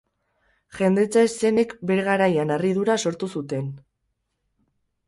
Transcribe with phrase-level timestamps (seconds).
[0.77, 3.73] Jendetza-eszenek bere garaian harridura sortu zuten